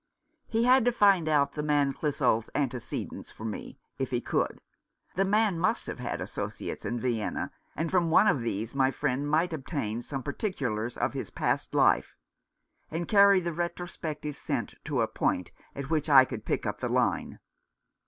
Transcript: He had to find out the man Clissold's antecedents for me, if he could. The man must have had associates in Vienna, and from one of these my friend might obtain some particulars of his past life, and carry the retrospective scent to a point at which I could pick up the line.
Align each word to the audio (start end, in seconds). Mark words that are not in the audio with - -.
He 0.47 0.63
had 0.63 0.83
to 0.85 0.91
find 0.91 1.29
out 1.29 1.53
the 1.53 1.61
man 1.61 1.93
Clissold's 1.93 2.49
antecedents 2.55 3.29
for 3.29 3.45
me, 3.45 3.77
if 3.99 4.09
he 4.09 4.19
could. 4.19 4.59
The 5.13 5.25
man 5.25 5.59
must 5.59 5.85
have 5.85 5.99
had 5.99 6.19
associates 6.19 6.85
in 6.85 6.99
Vienna, 6.99 7.51
and 7.75 7.91
from 7.91 8.09
one 8.09 8.25
of 8.27 8.39
these 8.41 8.73
my 8.73 8.89
friend 8.89 9.29
might 9.29 9.53
obtain 9.53 10.01
some 10.01 10.23
particulars 10.23 10.97
of 10.97 11.13
his 11.13 11.29
past 11.29 11.75
life, 11.75 12.15
and 12.89 13.07
carry 13.07 13.39
the 13.41 13.53
retrospective 13.53 14.35
scent 14.35 14.73
to 14.85 15.01
a 15.01 15.07
point 15.07 15.51
at 15.75 15.91
which 15.91 16.09
I 16.09 16.25
could 16.25 16.45
pick 16.45 16.65
up 16.65 16.79
the 16.79 16.89
line. 16.89 17.37